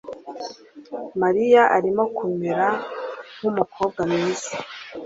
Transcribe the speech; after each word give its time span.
Mariya 1.21 1.61
arimo 1.77 2.03
kumera 2.15 2.67
nk'umukobwa 3.37 4.01
mwiza 4.09 4.53